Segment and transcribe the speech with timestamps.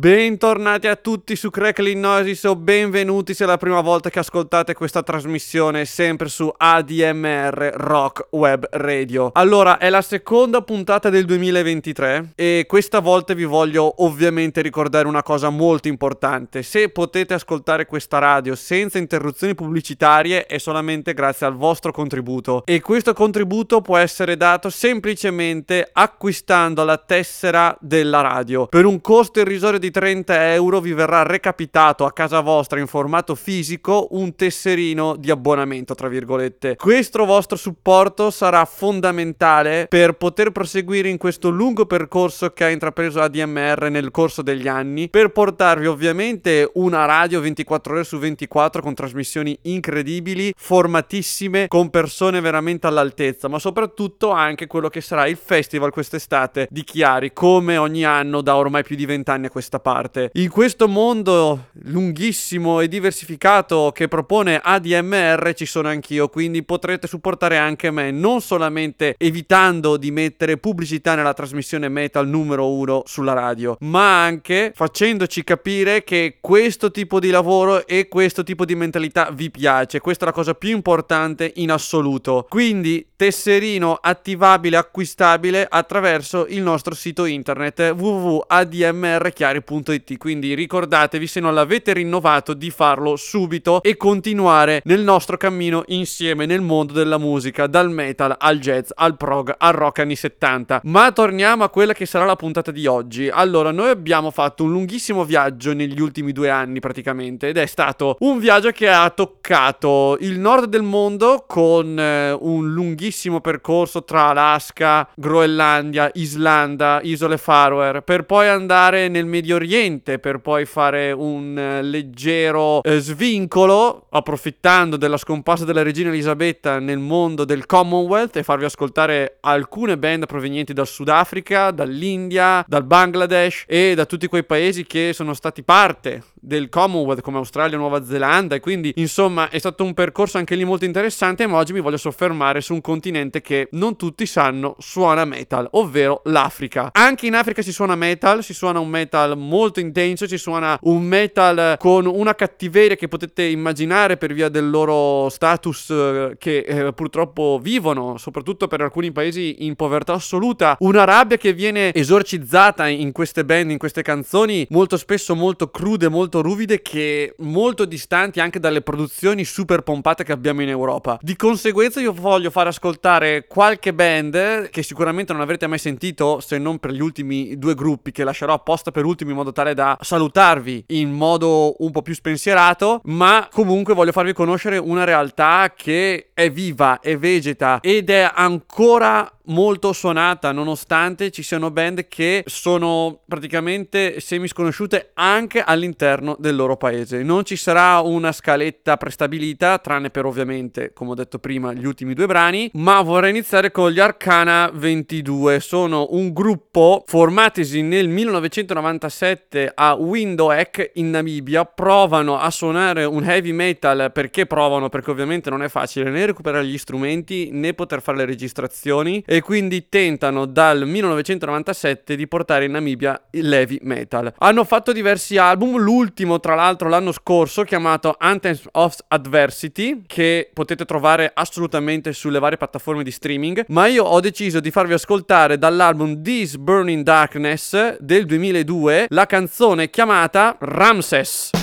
[0.00, 4.72] Bentornati a tutti su Crackling Noises o benvenuti se è la prima volta che ascoltate
[4.72, 9.30] questa trasmissione sempre su ADMR Rock Web Radio.
[9.34, 15.22] Allora, è la seconda puntata del 2023 e questa volta vi voglio ovviamente ricordare una
[15.22, 16.62] cosa molto importante.
[16.62, 22.80] Se potete ascoltare questa radio senza interruzioni pubblicitarie è solamente grazie al vostro contributo e
[22.80, 29.78] questo contributo può essere dato semplicemente acquistando la tessera della radio per un costo irrisorio
[29.78, 35.30] di 30 euro vi verrà recapitato a casa vostra in formato fisico un tesserino di
[35.30, 36.76] abbonamento, tra virgolette.
[36.76, 43.20] Questo vostro supporto sarà fondamentale per poter proseguire in questo lungo percorso che ha intrapreso
[43.20, 48.94] ADMR nel corso degli anni, per portarvi ovviamente una radio 24 ore su 24 con
[48.94, 55.90] trasmissioni incredibili, formatissime, con persone veramente all'altezza, ma soprattutto anche quello che sarà il festival
[55.90, 60.30] quest'estate di Chiari, come ogni anno da ormai più di 20 anni a questa parte.
[60.34, 67.56] In questo mondo lunghissimo e diversificato che propone ADMR ci sono anch'io, quindi potrete supportare
[67.56, 73.76] anche me, non solamente evitando di mettere pubblicità nella trasmissione metal numero uno sulla radio,
[73.80, 79.50] ma anche facendoci capire che questo tipo di lavoro e questo tipo di mentalità vi
[79.50, 80.00] piace.
[80.00, 82.46] Questa è la cosa più importante in assoluto.
[82.48, 90.18] Quindi tesserino attivabile, acquistabile attraverso il nostro sito internet www.admrchiari Ferrari.it.
[90.18, 96.46] Quindi ricordatevi, se non l'avete rinnovato, di farlo subito e continuare nel nostro cammino insieme
[96.46, 100.80] nel mondo della musica, dal metal al jazz, al prog, al rock anni 70.
[100.84, 103.28] Ma torniamo a quella che sarà la puntata di oggi.
[103.28, 108.16] Allora, noi abbiamo fatto un lunghissimo viaggio negli ultimi due anni praticamente ed è stato
[108.20, 114.28] un viaggio che ha toccato il nord del mondo con eh, un lunghissimo percorso tra
[114.28, 121.56] Alaska, Groenlandia, Islanda, Isole Faroe, per poi andare nel Medio Oriente per poi fare un
[121.58, 128.42] eh, leggero eh, svincolo, approfittando della scomparsa della regina Elisabetta nel mondo del Commonwealth e
[128.42, 134.86] farvi ascoltare alcune band provenienti dal Sudafrica, dall'India, dal Bangladesh e da tutti quei paesi
[134.86, 139.58] che sono stati parte del Commonwealth come Australia e Nuova Zelanda e quindi insomma è
[139.58, 143.40] stato un percorso anche lì molto interessante ma oggi mi voglio soffermare su un continente
[143.40, 146.90] che non tutti sanno suona metal ovvero l'Africa.
[146.92, 151.02] Anche in Africa si suona metal si suona un metal molto intenso si suona un
[151.02, 156.92] metal con una cattiveria che potete immaginare per via del loro status eh, che eh,
[156.92, 160.76] purtroppo vivono soprattutto per alcuni paesi in povertà assoluta.
[160.80, 166.08] Una rabbia che viene esorcizzata in queste band in queste canzoni molto spesso molto crude
[166.08, 171.18] molto molto ruvide che molto distanti anche dalle produzioni super pompate che abbiamo in Europa.
[171.20, 176.58] Di conseguenza io voglio far ascoltare qualche band che sicuramente non avrete mai sentito se
[176.58, 179.98] non per gli ultimi due gruppi che lascerò apposta per ultimi in modo tale da
[180.00, 186.29] salutarvi in modo un po' più spensierato, ma comunque voglio farvi conoscere una realtà che
[186.40, 193.20] è viva, è vegeta ed è ancora molto suonata nonostante ci siano band che sono
[193.26, 197.22] praticamente semi sconosciute anche all'interno del loro paese.
[197.22, 202.14] Non ci sarà una scaletta prestabilita, tranne per ovviamente, come ho detto prima, gli ultimi
[202.14, 205.60] due brani, ma vorrei iniziare con gli Arcana 22.
[205.60, 213.52] Sono un gruppo formatisi nel 1997 a Windhoek in Namibia, provano a suonare un heavy
[213.52, 218.18] metal perché provano perché ovviamente non è facile né recuperare gli strumenti né poter fare
[218.18, 224.32] le registrazioni e quindi tentano dal 1997 di portare in Namibia il heavy metal.
[224.38, 230.84] Hanno fatto diversi album, l'ultimo tra l'altro l'anno scorso chiamato Anthems of Adversity che potete
[230.84, 236.22] trovare assolutamente sulle varie piattaforme di streaming, ma io ho deciso di farvi ascoltare dall'album
[236.22, 241.59] This Burning Darkness del 2002 la canzone chiamata Ramses.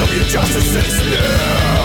[0.00, 1.77] of your justice is near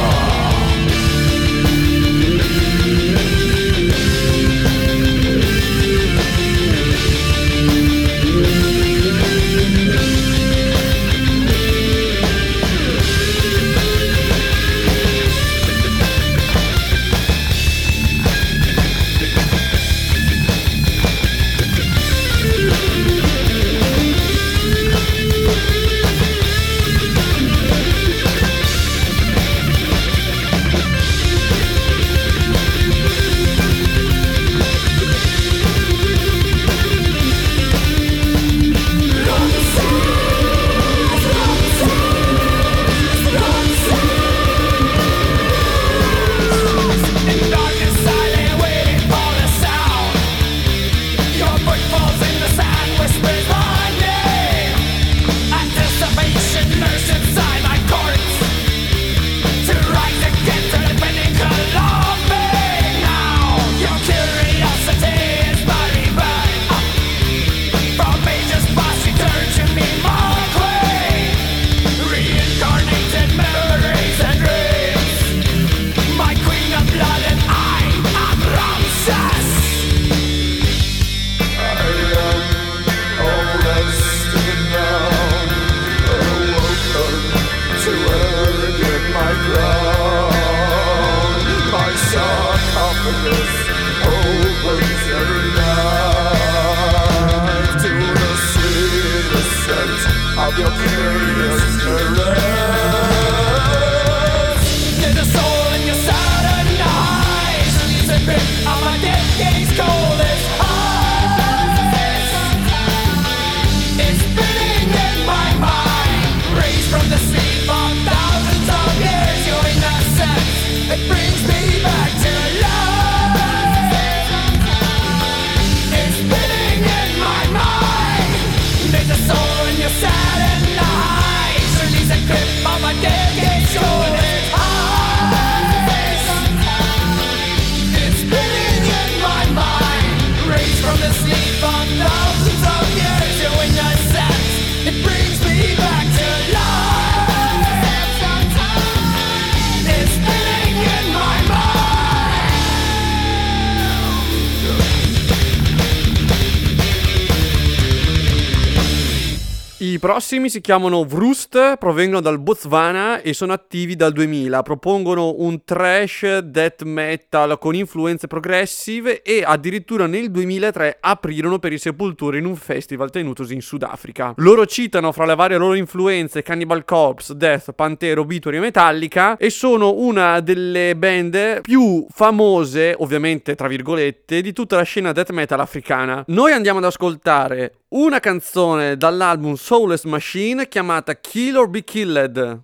[160.44, 164.62] prossimi si chiamano Vrust, provengono dal Botswana e sono attivi dal 2000.
[164.62, 171.78] Propongono un trash death metal con influenze progressive e addirittura nel 2003 aprirono per i
[171.78, 174.34] Sepultura in un festival tenutosi in Sudafrica.
[174.38, 179.50] Loro citano fra le varie loro influenze Cannibal Corpse, Death, Pantera, Obituary e Metallica e
[179.50, 185.60] sono una delle band più famose, ovviamente tra virgolette, di tutta la scena death metal
[185.60, 186.24] africana.
[186.28, 192.64] Noi andiamo ad ascoltare una canzone dall'album Soulless Machine chiamata Kill or Be Killed.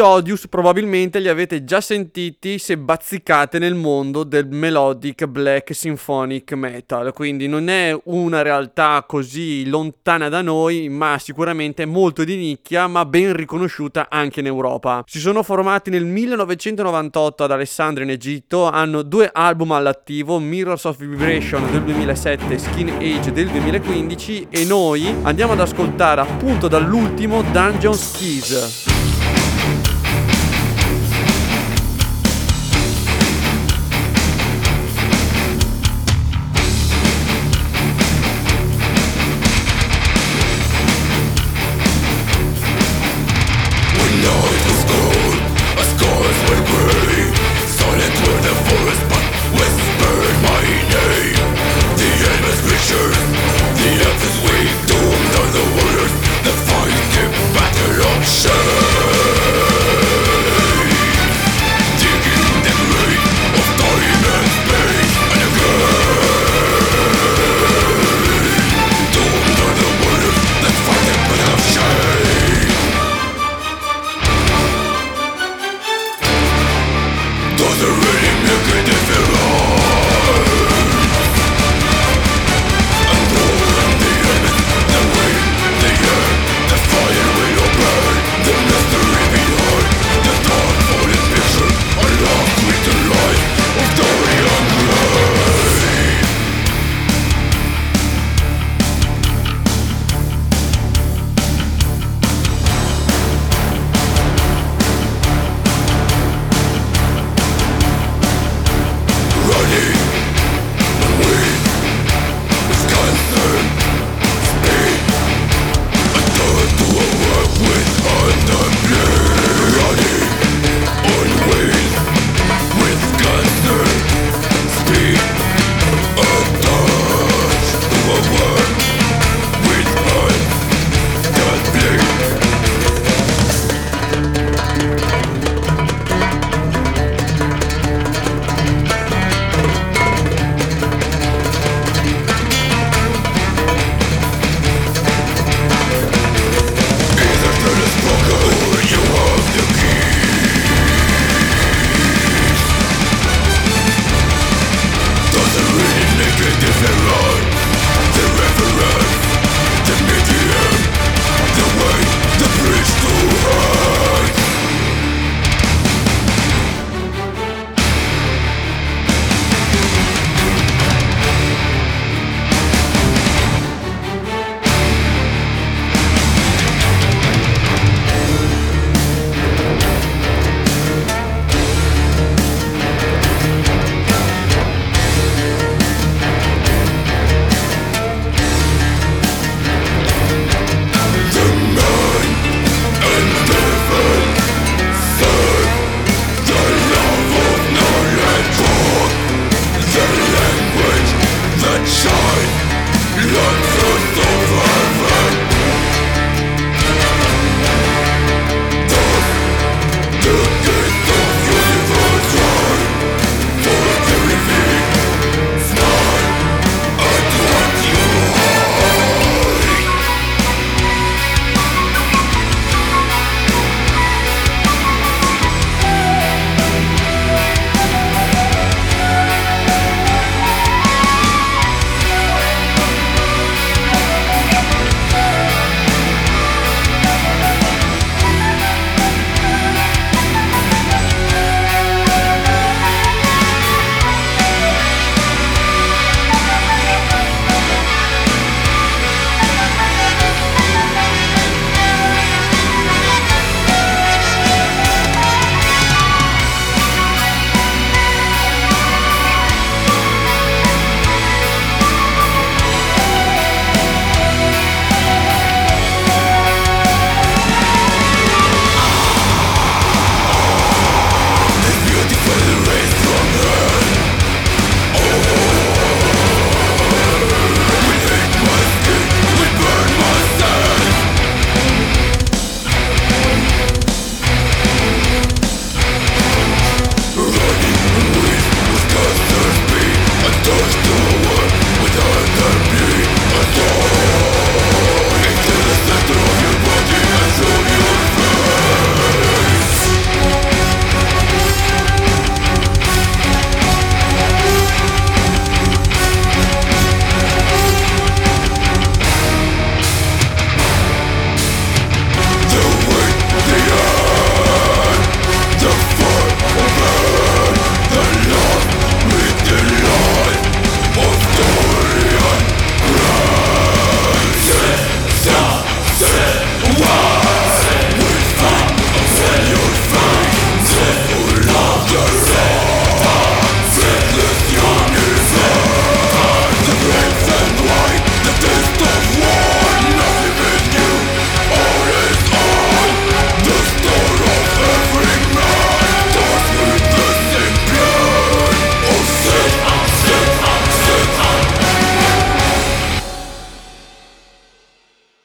[0.00, 7.12] Odious probabilmente li avete già sentiti se bazzicate nel mondo del melodic black symphonic metal,
[7.12, 13.04] quindi non è una realtà così lontana da noi, ma sicuramente molto di nicchia, ma
[13.04, 15.04] ben riconosciuta anche in Europa.
[15.06, 20.98] Si sono formati nel 1998 ad Alessandria in Egitto, hanno due album all'attivo, Mirrors of
[20.98, 27.42] Vibration del 2007 e Skin Age del 2015 e noi andiamo ad ascoltare appunto dall'ultimo
[27.42, 29.09] Dungeon Keys.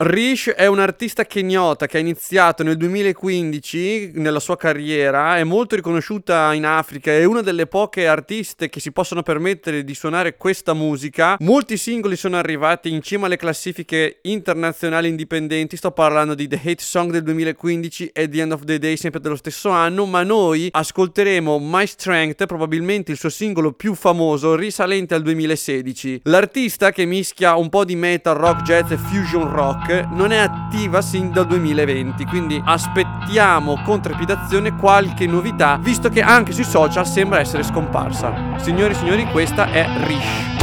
[0.06, 5.76] Rish è un artista kenyota che ha iniziato nel 2015 nella sua carriera, è molto
[5.76, 10.76] riconosciuta in Africa, è una delle poche artiste che si possono permettere di suonare questa
[10.76, 11.38] musica.
[11.40, 16.84] Molti singoli sono arrivati in cima alle classifiche internazionali indipendenti, sto parlando di The Hate
[16.84, 20.68] Song del 2015 e The End of the Day sempre dello stesso anno, ma noi
[20.70, 26.22] ascolteremo My Strength, probabilmente il suo singolo più famoso, risalente al 2016.
[26.26, 31.02] L'artista che mischia un po' di metal, rock, jazz e fusion rock non è attiva
[31.02, 37.40] sin dal 2020, quindi aspettiamo con trepidazione qualche novità, visto che anche sui social sembra
[37.40, 38.58] essere scomparsa.
[38.58, 40.55] Signori e signori, questa è Rish.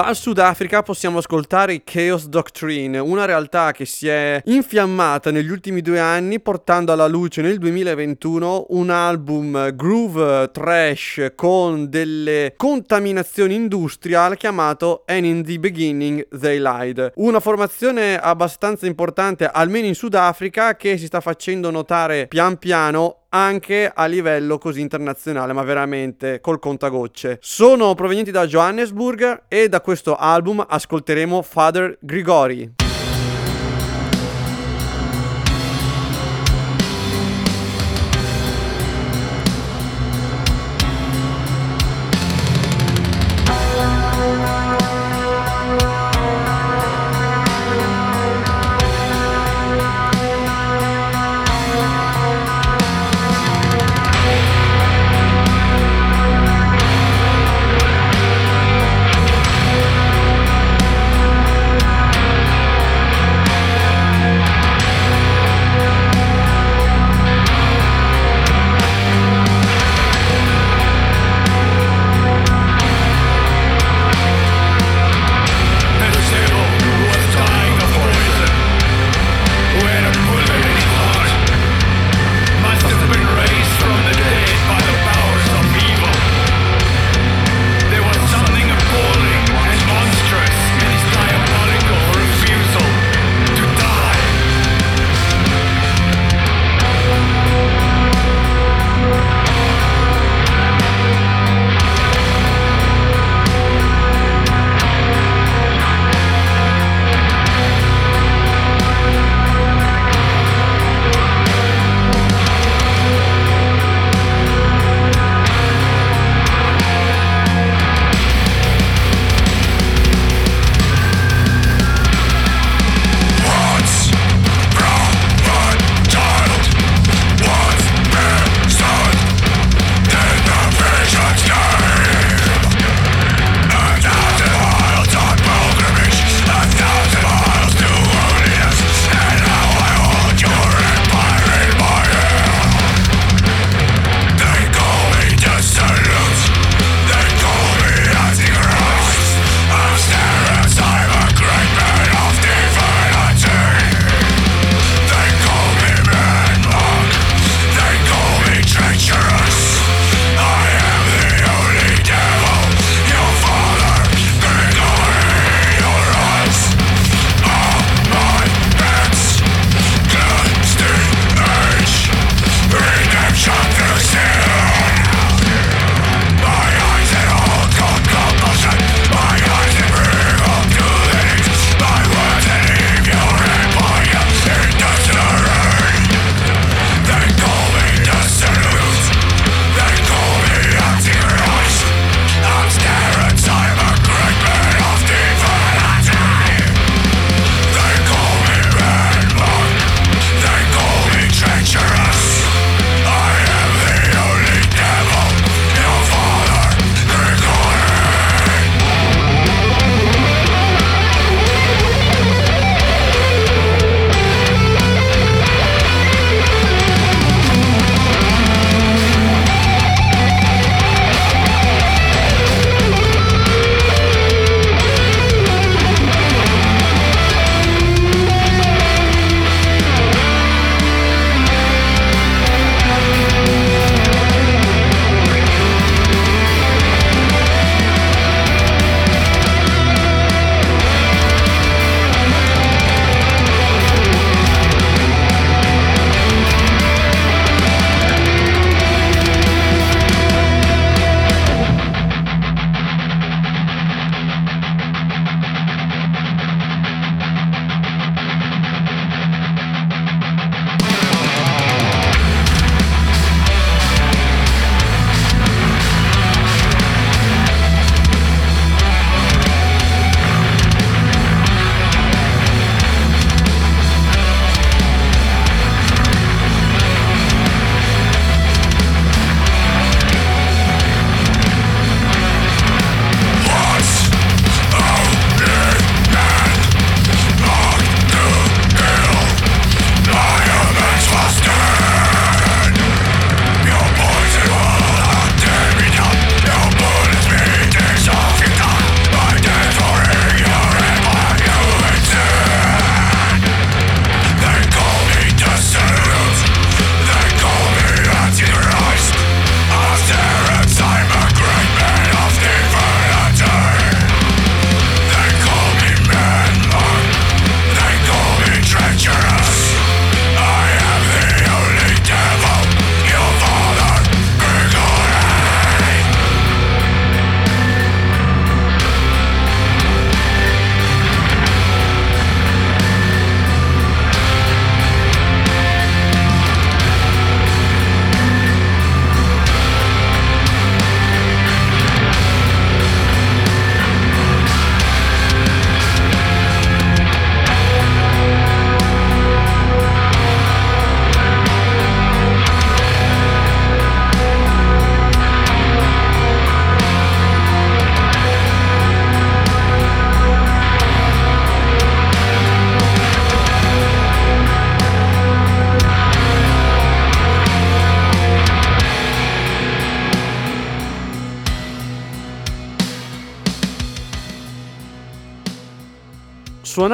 [0.00, 6.00] Dal Sudafrica possiamo ascoltare Chaos Doctrine, una realtà che si è infiammata negli ultimi due
[6.00, 15.02] anni portando alla luce nel 2021 un album groove trash con delle contaminazioni industrial chiamato
[15.04, 17.12] And in the Beginning They Lied.
[17.16, 23.90] Una formazione abbastanza importante almeno in Sudafrica che si sta facendo notare pian piano anche
[23.92, 27.38] a livello così internazionale, ma veramente col contagocce.
[27.40, 32.89] Sono provenienti da Johannesburg e da questo album ascolteremo Father Grigori.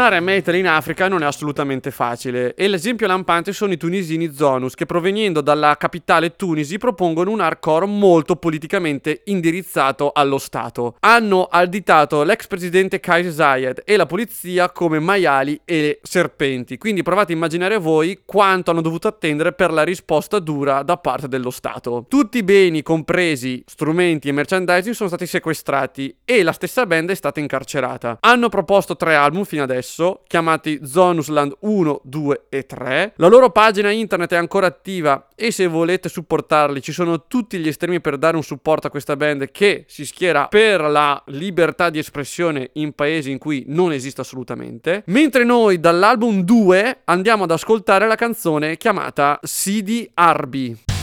[0.07, 4.75] Suonare metal in Africa non è assolutamente facile e l'esempio lampante sono i tunisini Zonus
[4.75, 10.97] che provenendo dalla capitale Tunisi propongono un hardcore molto politicamente indirizzato allo Stato.
[11.01, 17.33] Hanno additato l'ex presidente Kais Zayed e la polizia come maiali e serpenti, quindi provate
[17.33, 22.05] a immaginare voi quanto hanno dovuto attendere per la risposta dura da parte dello Stato.
[22.09, 27.15] Tutti i beni, compresi strumenti e merchandising, sono stati sequestrati e la stessa band è
[27.15, 28.19] stata incarcerata.
[28.21, 29.96] Hanno proposto tre album fino adesso,
[30.27, 33.13] chiamati Zonusland 1, 2 e 3.
[33.17, 37.69] La loro pagina internet è ancora attiva e se volete supportarli ci sono tutti gli
[37.69, 41.99] estremi per dare un supporto a questa band che si schiera per la libertà di
[41.99, 45.03] espressione in paesi in cui non esiste assolutamente.
[45.07, 50.96] Mentre noi dall'album 2 andiamo ad ascoltare la canzone chiamata Sidi Arbi.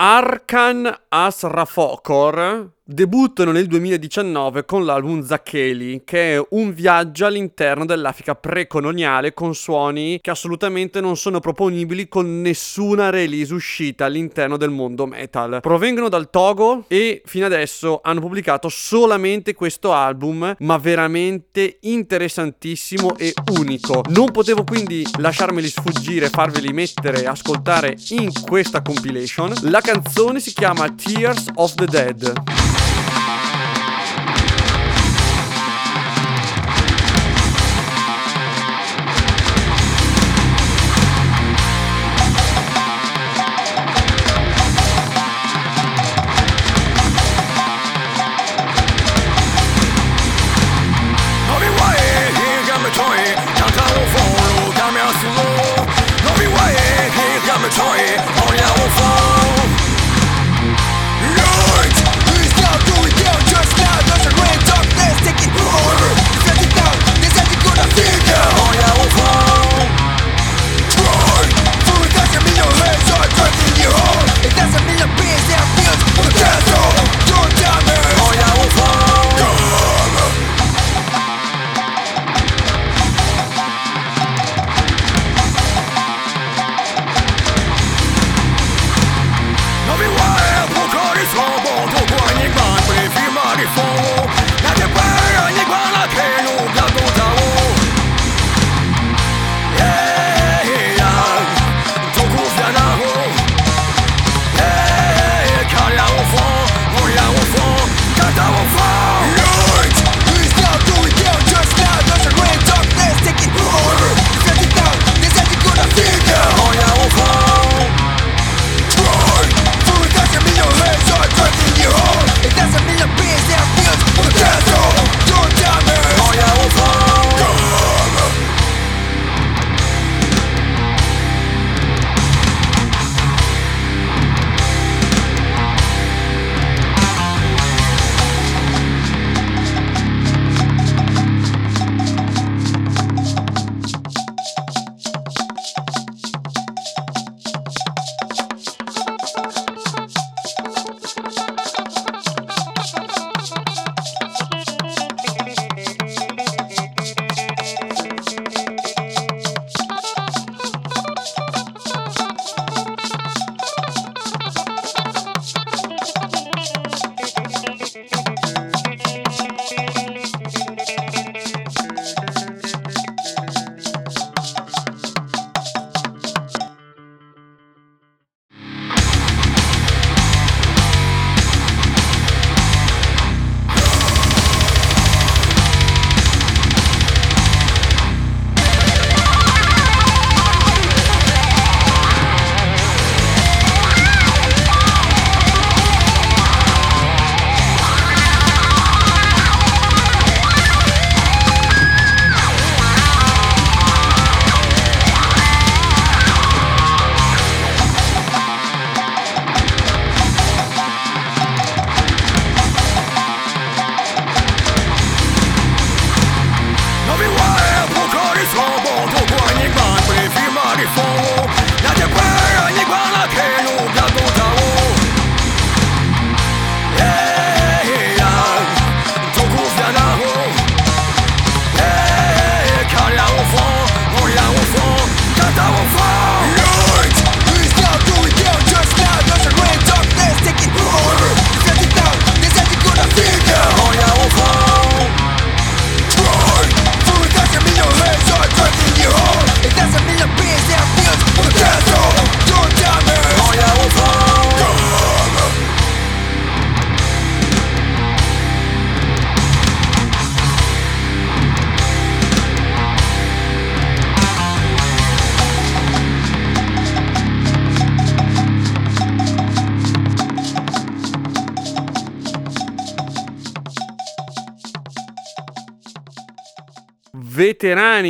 [0.00, 9.32] Arkan Asrafokor debuttano nel 2019 con l'album Zakheli, che è un viaggio all'interno dell'Africa precoloniale
[9.32, 15.60] con suoni che assolutamente non sono proponibili con nessuna release uscita all'interno del mondo metal.
[15.60, 23.32] Provengono dal Togo e fino adesso hanno pubblicato solamente questo album, ma veramente interessantissimo e
[23.56, 24.02] unico.
[24.08, 29.52] Non potevo quindi lasciarmeli sfuggire, farveli mettere ascoltare in questa compilation.
[29.62, 32.79] La canzone si chiama Tears of the Dead.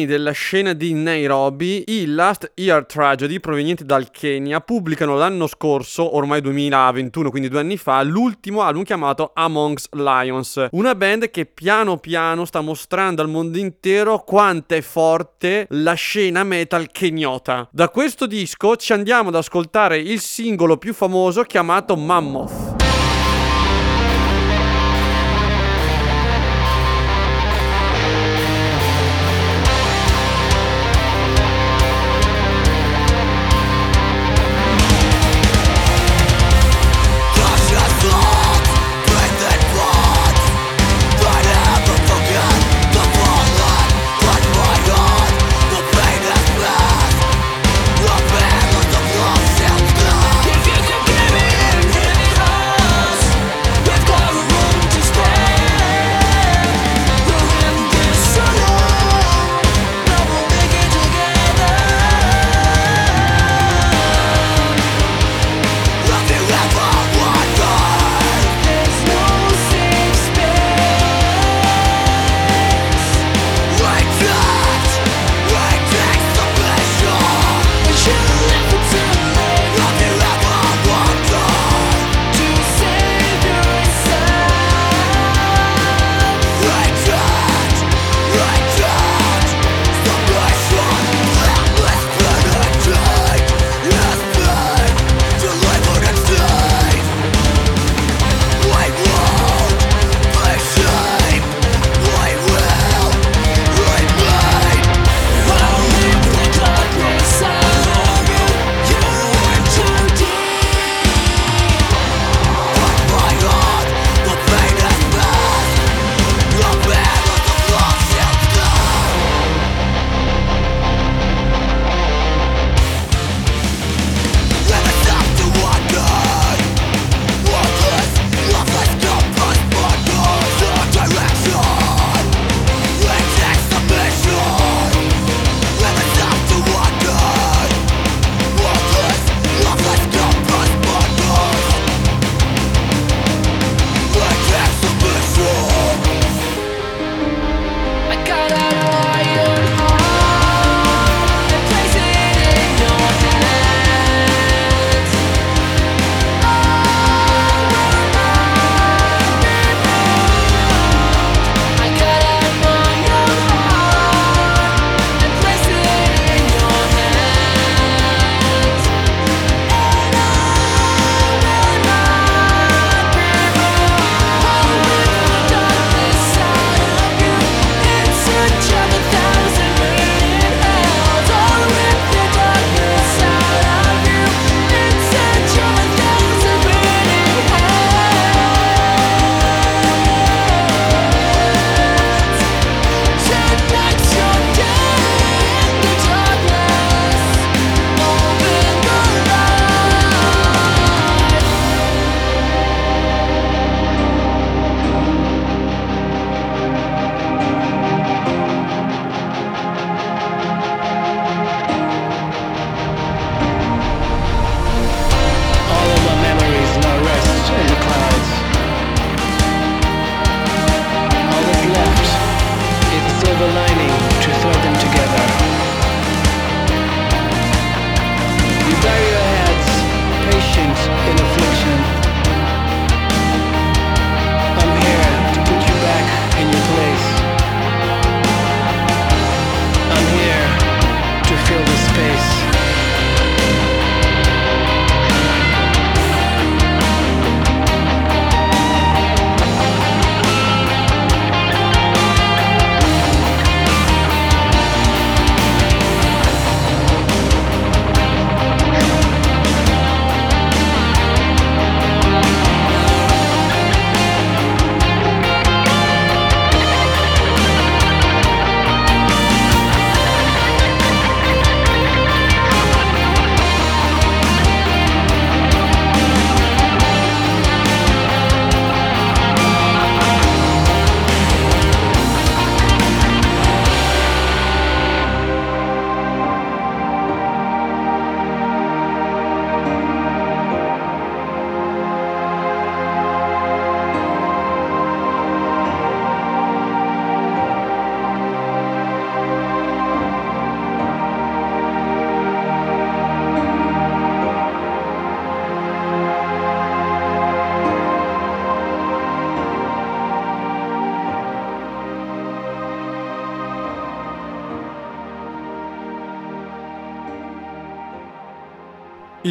[0.01, 6.17] Veterani della scena di Nairobi, i Last Year Tragedy provenienti dal Kenya pubblicano l'anno scorso,
[6.17, 11.99] ormai 2021, quindi due anni fa, l'ultimo album chiamato Amongst Lions, una band che piano
[11.99, 17.69] piano sta mostrando al mondo intero quanto è forte la scena metal kenyota.
[17.71, 22.70] Da questo disco ci andiamo ad ascoltare il singolo più famoso chiamato Mammoth.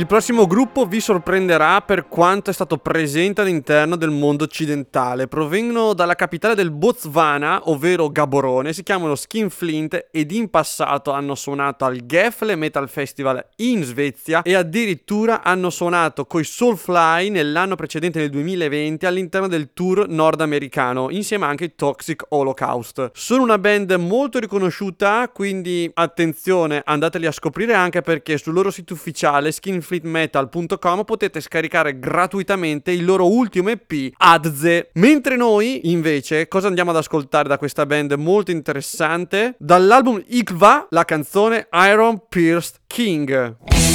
[0.09, 0.47] Il prossimo
[0.79, 5.27] gruppo vi sorprenderà per quanto è stato presente all'interno del mondo occidentale.
[5.27, 11.85] Provengono dalla capitale del Botswana, ovvero Gaborone, si chiamano Skinflint ed in passato hanno suonato
[11.85, 18.29] al Gefle Metal Festival in Svezia e addirittura hanno suonato coi Soulfly nell'anno precedente nel
[18.29, 23.11] 2020 all'interno del tour nordamericano, insieme anche ai Toxic Holocaust.
[23.13, 28.93] Sono una band molto riconosciuta, quindi attenzione, andateli a scoprire anche perché sul loro sito
[28.93, 29.81] ufficiale Skin
[30.69, 34.91] skinfleetmetal.com potete scaricare gratuitamente il loro ultimo EP Adze.
[34.93, 39.55] Mentre noi invece cosa andiamo ad ascoltare da questa band molto interessante?
[39.57, 43.88] Dall'album Ikva la canzone Iron Pierced King.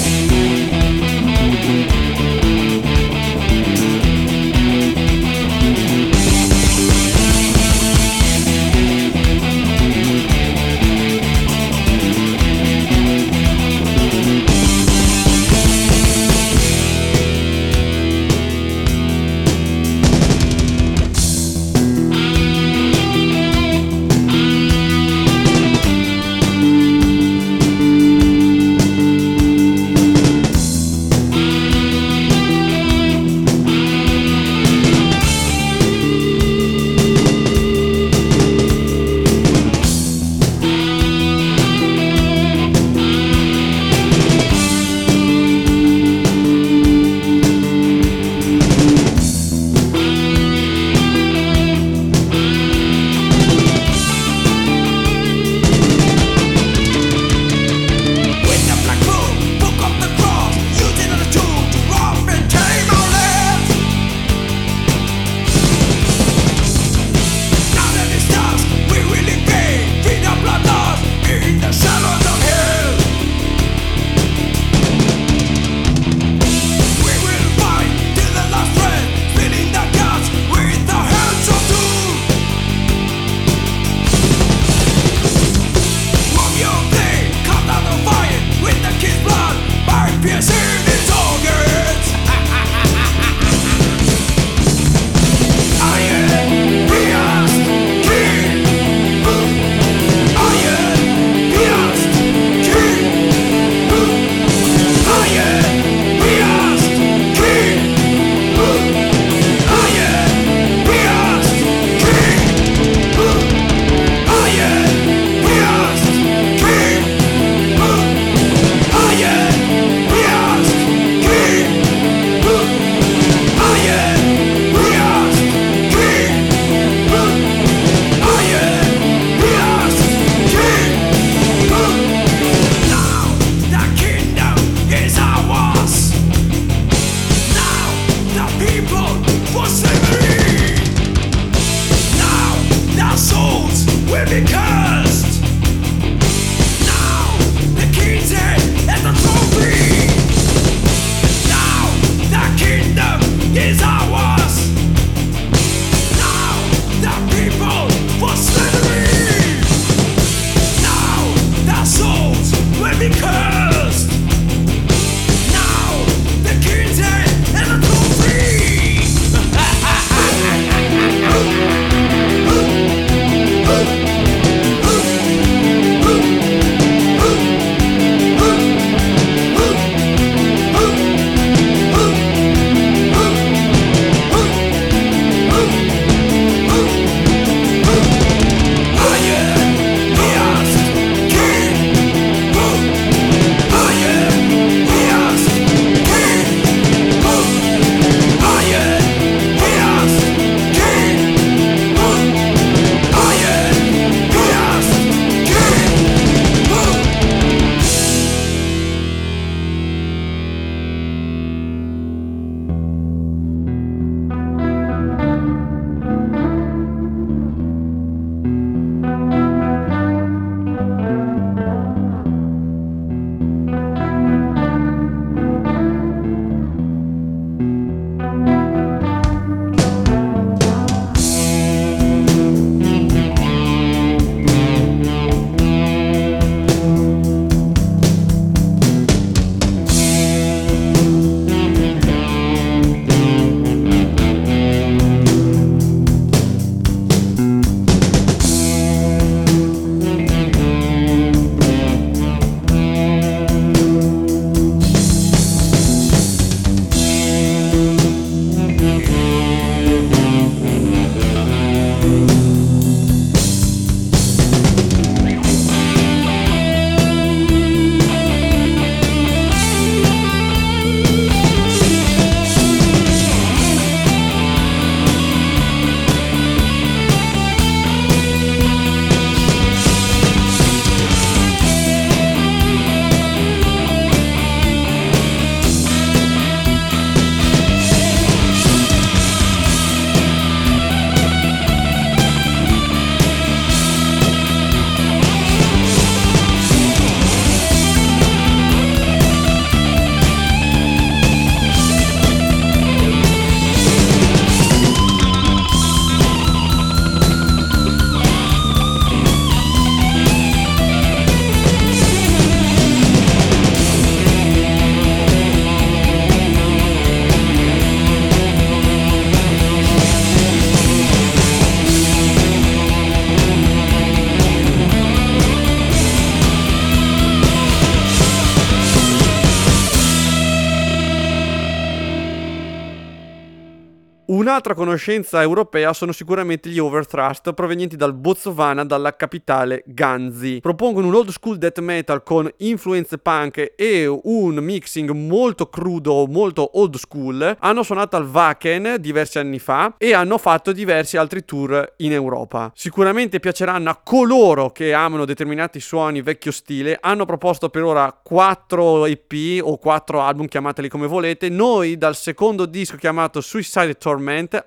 [334.34, 340.58] Un'altra conoscenza europea sono sicuramente gli Overthrust provenienti dal Botswana, dalla capitale Ganzi.
[340.60, 346.68] Propongono un old school death metal con influenze punk e un mixing molto crudo, molto
[346.80, 347.58] old school.
[347.60, 352.72] Hanno suonato al Wacken diversi anni fa e hanno fatto diversi altri tour in Europa.
[352.74, 356.98] Sicuramente piaceranno a coloro che amano determinati suoni vecchio stile.
[357.00, 361.48] Hanno proposto per ora 4 EP o 4 album, chiamateli come volete.
[361.48, 364.22] Noi dal secondo disco chiamato Suicide Torment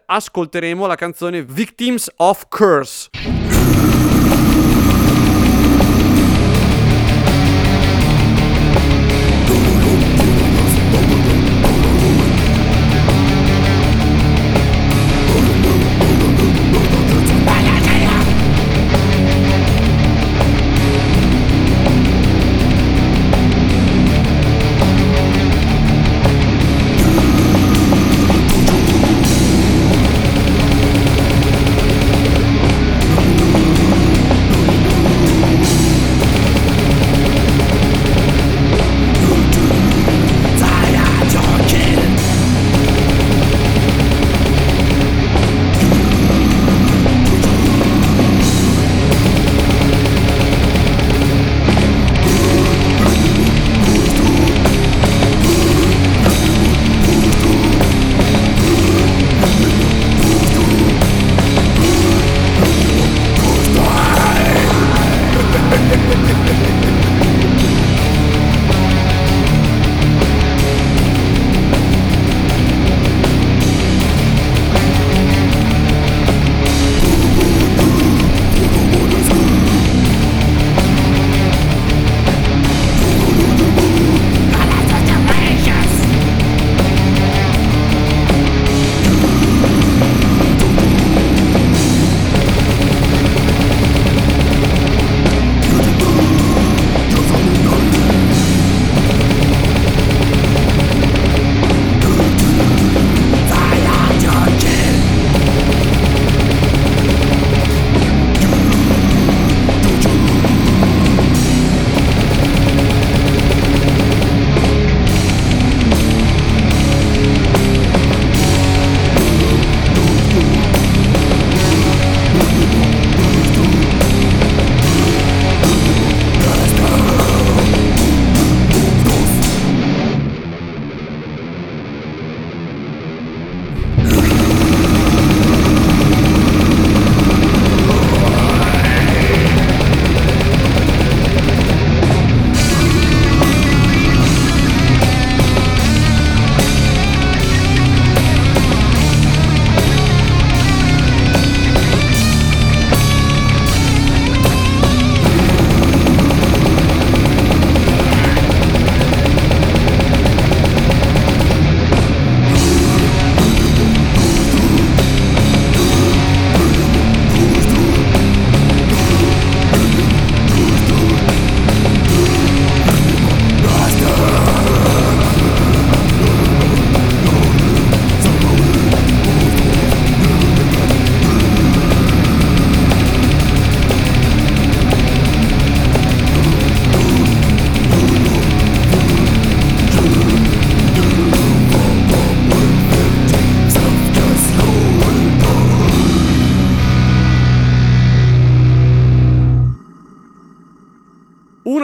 [0.05, 3.56] ascolteremo la canzone Victims of Curse.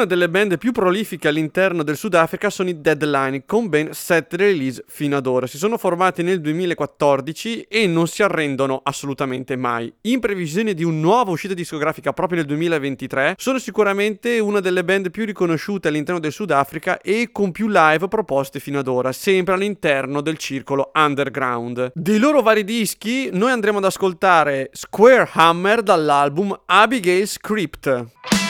[0.04, 4.84] Una delle band più prolifiche all'interno del Sudafrica sono i Deadline, con ben 7 release
[4.86, 5.48] fino ad ora.
[5.48, 9.94] Si sono formati nel 2014 e non si arrendono assolutamente mai.
[10.02, 15.10] In previsione di una nuova uscita discografica proprio nel 2023, sono sicuramente una delle band
[15.10, 20.20] più riconosciute all'interno del Sudafrica e con più live proposte fino ad ora, sempre all'interno
[20.20, 21.94] del circolo underground.
[21.94, 28.43] Dei loro vari dischi, noi andremo ad ascoltare Square Hammer dall'album Abigail's Crypt.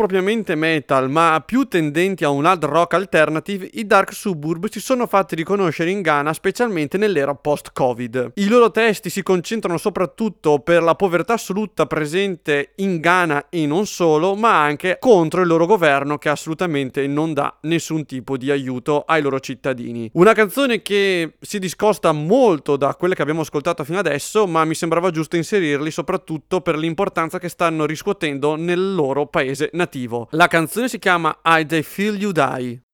[0.00, 5.06] Propriamente metal, ma più tendenti a un hard rock alternative, i Dark Suburb si sono
[5.06, 8.32] fatti riconoscere in Ghana specialmente nell'era post-Covid.
[8.36, 13.84] I loro testi si concentrano soprattutto per la povertà assoluta presente in Ghana e non
[13.84, 19.04] solo, ma anche contro il loro governo che assolutamente non dà nessun tipo di aiuto
[19.06, 20.08] ai loro cittadini.
[20.14, 24.74] Una canzone che si discosta molto da quelle che abbiamo ascoltato fino adesso, ma mi
[24.74, 29.88] sembrava giusto inserirli soprattutto per l'importanza che stanno riscuotendo nel loro paese nativo.
[30.30, 32.89] La canzone si chiama I They Feel You Die.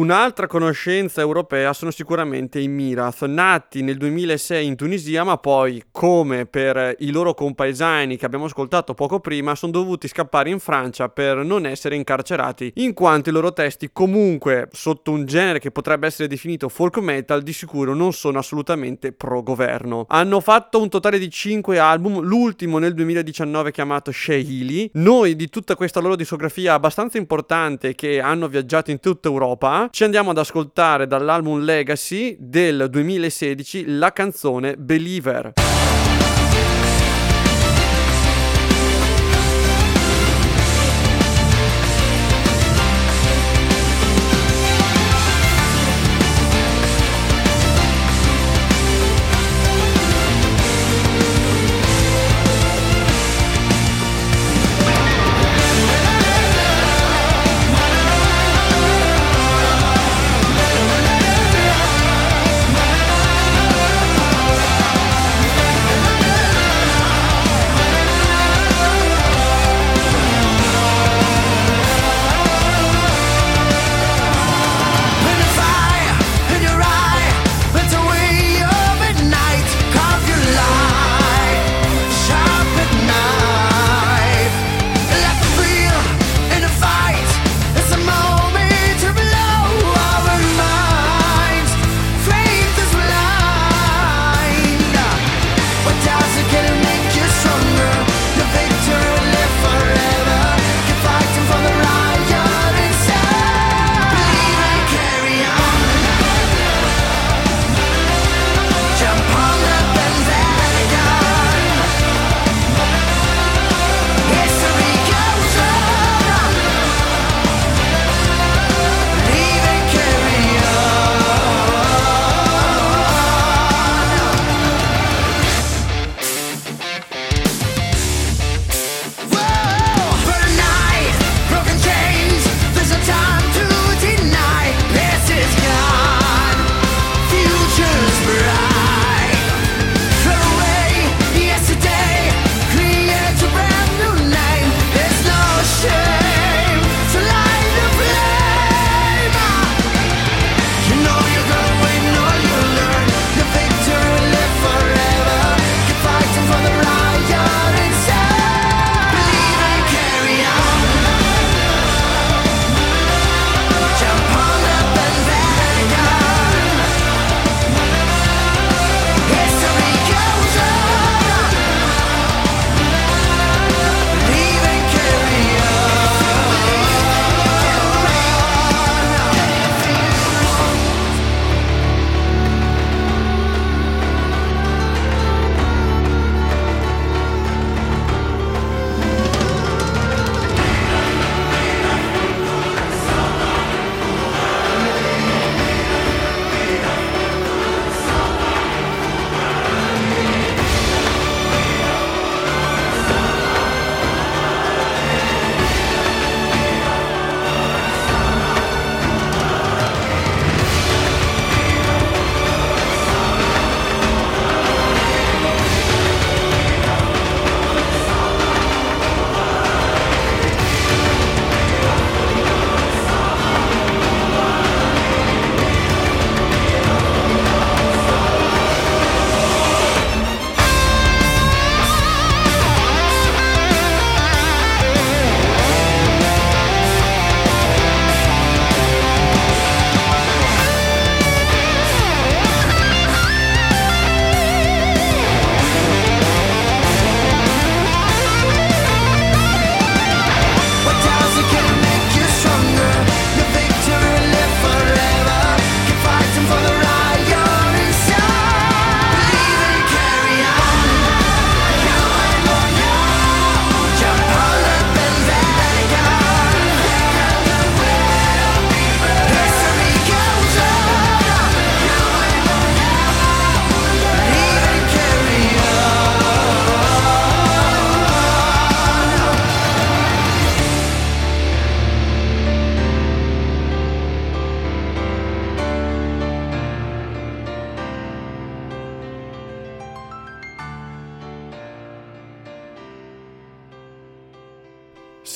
[0.00, 6.46] Un'altra conoscenza europea sono sicuramente i Miraz, nati nel 2006 in Tunisia, ma poi, come
[6.46, 11.44] per i loro compaesani che abbiamo ascoltato poco prima, sono dovuti scappare in Francia per
[11.44, 16.26] non essere incarcerati, in quanto i loro testi comunque sotto un genere che potrebbe essere
[16.26, 20.06] definito folk metal di sicuro non sono assolutamente pro governo.
[20.08, 24.92] Hanno fatto un totale di 5 album, l'ultimo nel 2019 chiamato Shehili.
[24.94, 30.04] Noi di tutta questa loro discografia abbastanza importante che hanno viaggiato in tutta Europa ci
[30.04, 34.76] andiamo ad ascoltare dall'album Legacy del 2016 la canzone.
[34.78, 35.52] Believer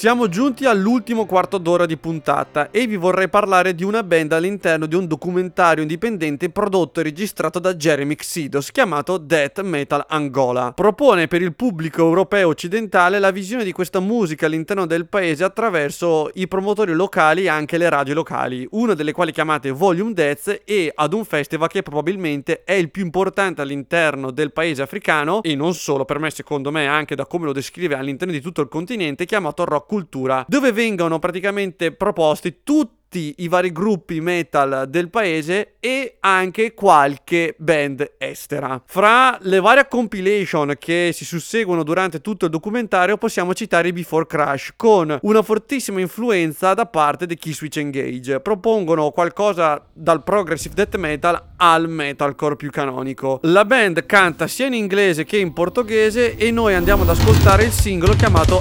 [0.05, 4.85] Siamo giunti all'ultimo quarto d'ora di puntata e vi vorrei parlare di una band all'interno
[4.85, 10.73] di un documentario indipendente prodotto e registrato da Jeremy Xidos chiamato Death Metal Angola.
[10.73, 16.29] Propone per il pubblico europeo occidentale la visione di questa musica all'interno del paese attraverso
[16.35, 20.93] i promotori locali e anche le radio locali, una delle quali chiamate Volume Death e
[20.95, 25.73] ad un festival che probabilmente è il più importante all'interno del paese africano e non
[25.73, 29.25] solo per me secondo me anche da come lo descrive all'interno di tutto il continente
[29.25, 36.17] chiamato Rock Cultura, dove vengono praticamente proposti tutti i vari gruppi metal del paese e
[36.19, 38.83] anche qualche band estera.
[38.85, 44.27] Fra le varie compilation che si susseguono durante tutto il documentario possiamo citare i Before
[44.27, 48.41] Crash con una fortissima influenza da parte di Key Engage.
[48.41, 53.39] Propongono qualcosa dal progressive death metal al metalcore più canonico.
[53.43, 57.71] La band canta sia in inglese che in portoghese e noi andiamo ad ascoltare il
[57.71, 58.61] singolo chiamato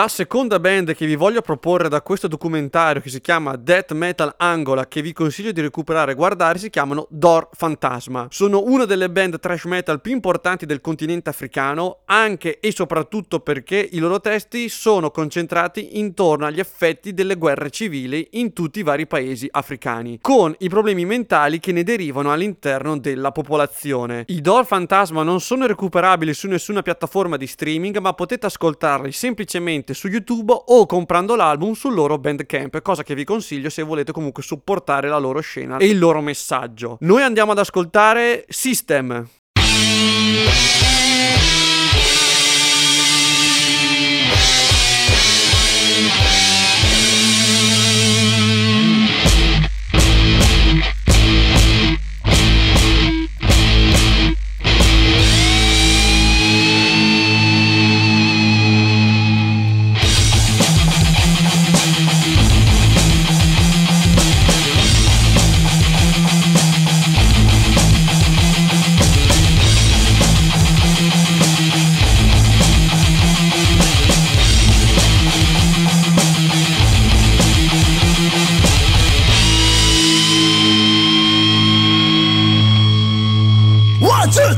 [0.00, 4.32] La seconda band che vi voglio proporre da questo documentario che si chiama Death Metal
[4.38, 8.26] Angola, che vi consiglio di recuperare e guardare, si chiamano Dor Fantasma.
[8.30, 13.76] Sono una delle band thrash metal più importanti del continente africano, anche e soprattutto perché
[13.92, 19.06] i loro testi sono concentrati intorno agli effetti delle guerre civili in tutti i vari
[19.06, 24.24] paesi africani, con i problemi mentali che ne derivano all'interno della popolazione.
[24.28, 29.88] I Dor Fantasma non sono recuperabili su nessuna piattaforma di streaming, ma potete ascoltarli semplicemente
[29.94, 34.42] su YouTube o comprando l'album sul loro Bandcamp, cosa che vi consiglio se volete comunque
[34.42, 36.96] supportare la loro scena e il loro messaggio.
[37.00, 39.28] Noi andiamo ad ascoltare System.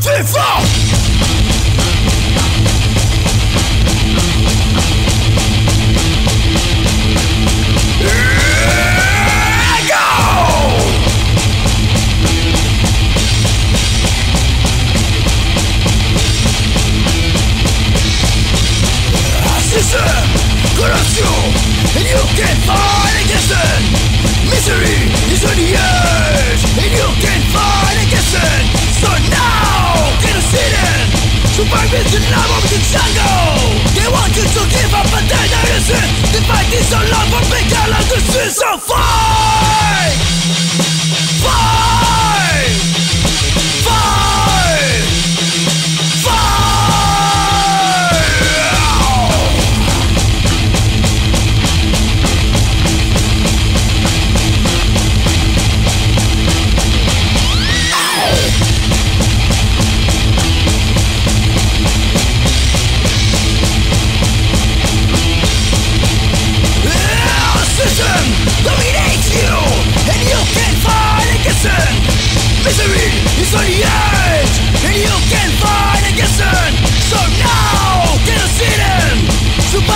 [0.03, 0.82] 巨兽。
[31.73, 33.69] Is the love of the jungle.
[33.93, 36.13] They want you to give up, but then there isn't.
[36.33, 36.97] The fight is so
[37.29, 37.69] for big
[38.33, 38.79] streets, so!
[38.79, 40.82] Fight!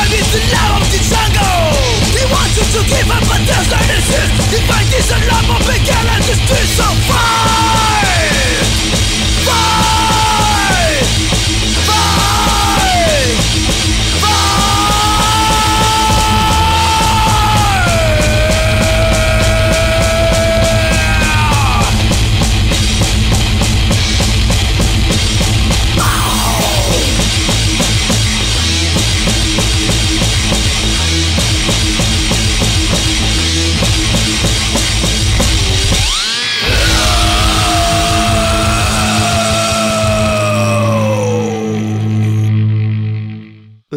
[0.06, 1.74] Love is the love of the jungle.
[2.14, 5.58] He wants us to give up but there's no resist He finds this a love
[5.58, 6.46] of began and just
[6.78, 8.05] so far.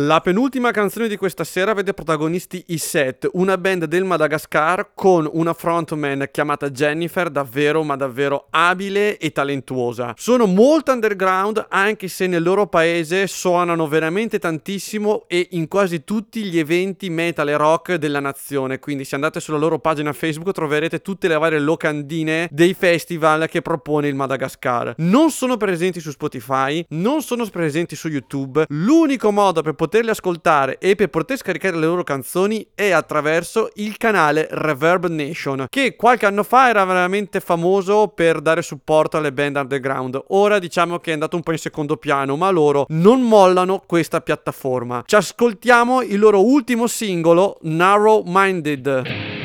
[0.10, 5.30] La penultima canzone di questa sera vede protagonisti i Set, una band del Madagascar con
[5.32, 10.16] una frontman chiamata Jennifer, davvero ma davvero abile e talentuosa.
[10.18, 16.42] Sono molto underground anche se nel loro paese suonano veramente tantissimo e in quasi tutti
[16.42, 21.04] gli eventi metal e rock della nazione, quindi se andate sulla loro pagina Facebook troverete
[21.04, 24.96] tutte le varie locandine dei festival che propone il Madagascar.
[24.98, 30.78] Non sono presenti su Spotify, non sono presenti su YouTube, l'unico modo per poterli ascoltare
[30.78, 36.26] e per poter scaricare le loro canzoni è attraverso il canale Reverb Nation, che qualche
[36.26, 40.22] anno fa era veramente famoso per dare supporto alle band underground.
[40.30, 44.22] Ora diciamo che è andato un po' in secondo piano, ma loro non mollano questa
[44.22, 45.04] piattaforma.
[45.06, 49.39] Ci ascoltiamo il loro ultimo singolo, Narrow Minded.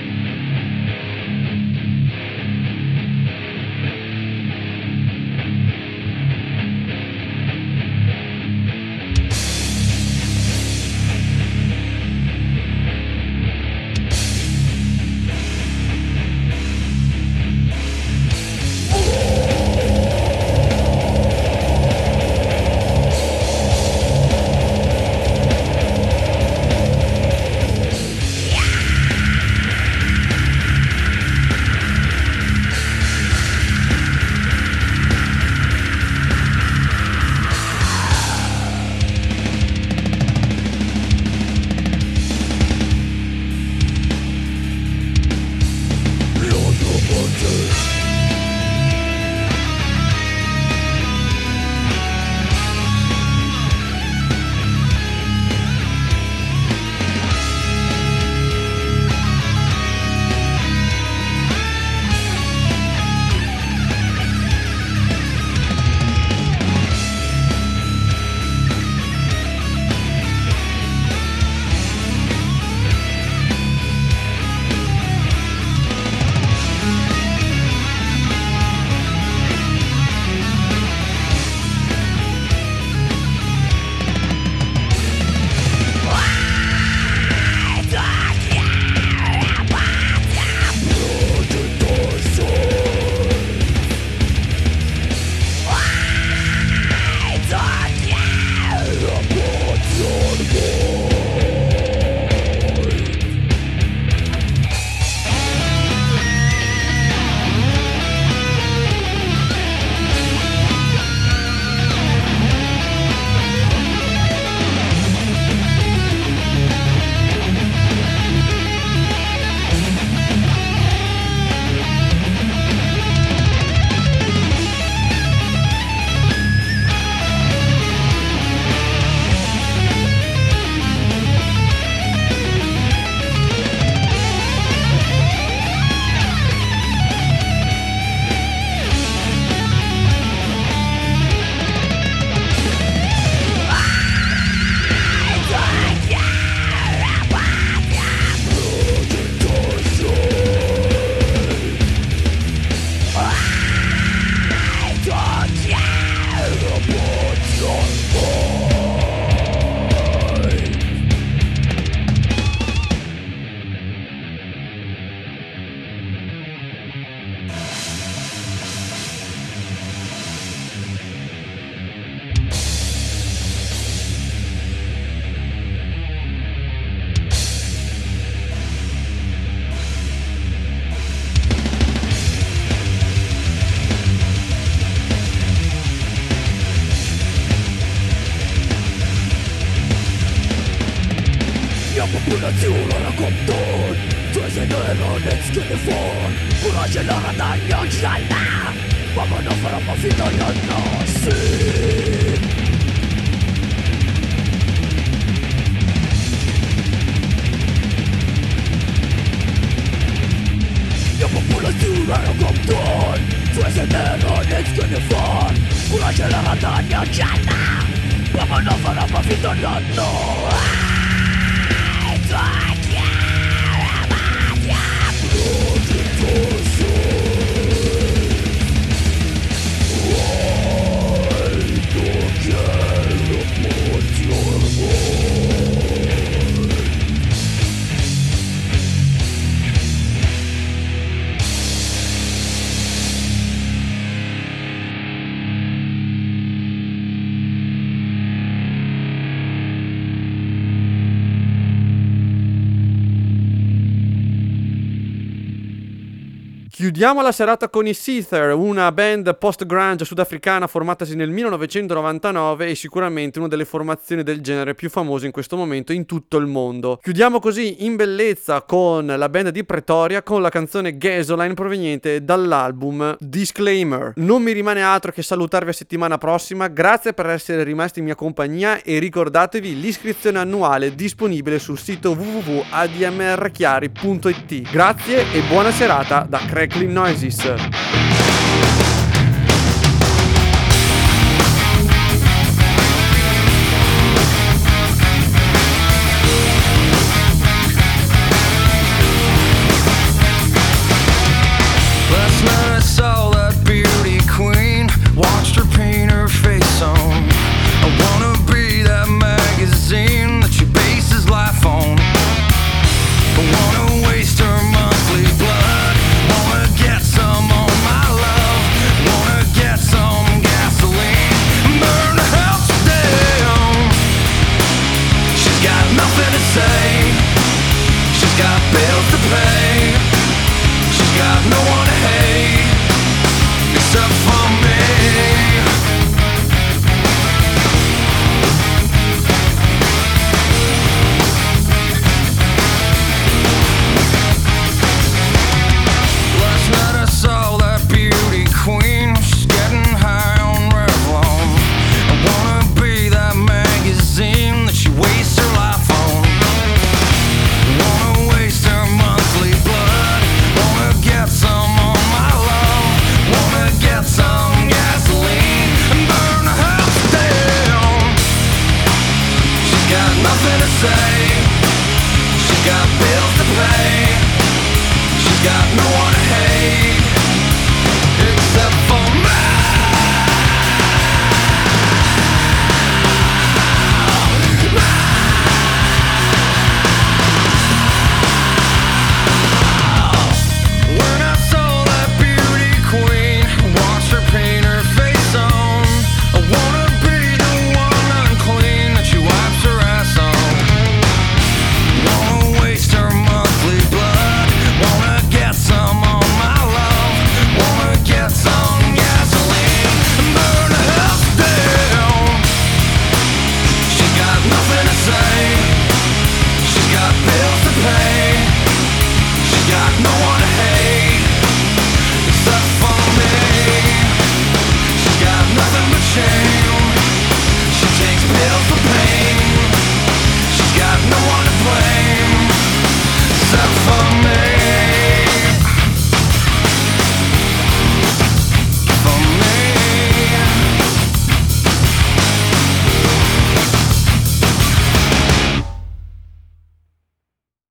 [256.85, 263.39] Chiudiamo la serata con i Seether, una band post-grunge sudafricana formatasi nel 1999 e sicuramente
[263.39, 267.01] una delle formazioni del genere più famose in questo momento in tutto il mondo.
[267.03, 273.17] Chiudiamo così in bellezza con la band di Pretoria con la canzone Gasoline proveniente dall'album
[273.19, 274.13] Disclaimer.
[274.17, 278.15] Non mi rimane altro che salutarvi a settimana prossima, grazie per essere rimasti in mia
[278.15, 284.71] compagnia e ricordatevi l'iscrizione annuale disponibile sul sito www.admrchiari.it.
[284.71, 286.73] Grazie e buona serata da Craig.
[286.75, 288.14] distinctly noisy, sir.